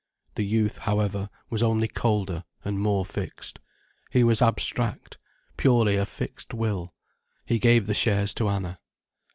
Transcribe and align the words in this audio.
The 0.33 0.43
youth, 0.43 0.79
however, 0.79 1.29
was 1.51 1.61
only 1.61 1.87
colder 1.87 2.43
and 2.65 2.79
more 2.79 3.05
fixed. 3.05 3.59
He 4.09 4.23
was 4.23 4.41
abstract, 4.41 5.19
purely 5.57 5.95
a 5.95 6.07
fixed 6.07 6.55
will. 6.55 6.95
He 7.45 7.59
gave 7.59 7.85
the 7.85 7.93
shares 7.93 8.33
to 8.33 8.49
Anna. 8.49 8.79